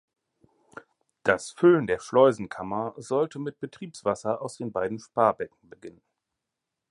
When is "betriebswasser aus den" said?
3.59-4.71